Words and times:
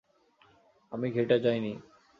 আমি 0.91 1.07
ঘেঁটে 1.11 1.37
যাইনি! 1.39 1.73